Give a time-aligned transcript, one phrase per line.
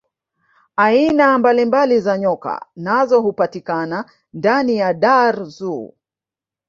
[0.75, 5.91] aina mbalimbali za nyoka nazo hupatikana ndani ya dar zoo